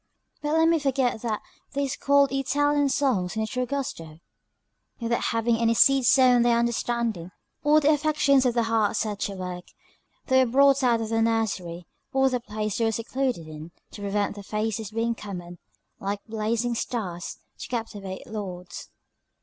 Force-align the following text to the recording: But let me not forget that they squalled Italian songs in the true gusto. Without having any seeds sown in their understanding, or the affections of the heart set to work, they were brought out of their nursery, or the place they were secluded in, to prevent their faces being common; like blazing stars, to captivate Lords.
But 0.41 0.53
let 0.53 0.67
me 0.67 0.77
not 0.77 0.81
forget 0.81 1.21
that 1.21 1.43
they 1.73 1.87
squalled 1.87 2.31
Italian 2.31 2.89
songs 2.89 3.35
in 3.35 3.41
the 3.43 3.47
true 3.47 3.67
gusto. 3.67 4.17
Without 4.99 5.25
having 5.25 5.57
any 5.57 5.75
seeds 5.75 6.07
sown 6.07 6.37
in 6.37 6.41
their 6.41 6.57
understanding, 6.57 7.29
or 7.63 7.79
the 7.79 7.91
affections 7.91 8.43
of 8.47 8.55
the 8.55 8.63
heart 8.63 8.95
set 8.95 9.19
to 9.19 9.35
work, 9.35 9.65
they 10.25 10.43
were 10.43 10.49
brought 10.51 10.81
out 10.81 11.01
of 11.01 11.09
their 11.09 11.21
nursery, 11.21 11.85
or 12.13 12.29
the 12.31 12.39
place 12.39 12.79
they 12.79 12.85
were 12.85 12.91
secluded 12.91 13.47
in, 13.47 13.69
to 13.91 14.01
prevent 14.01 14.33
their 14.33 14.43
faces 14.43 14.89
being 14.89 15.13
common; 15.13 15.59
like 15.99 16.25
blazing 16.25 16.73
stars, 16.73 17.37
to 17.59 17.67
captivate 17.67 18.25
Lords. 18.25 18.89